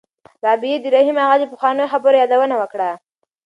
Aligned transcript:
رابعې 0.43 0.77
د 0.81 0.85
رحیم 0.95 1.17
اغا 1.23 1.35
د 1.39 1.43
پخوانیو 1.51 1.91
خبرو 1.93 2.19
یادونه 2.23 2.55
وکړه. 2.57 2.89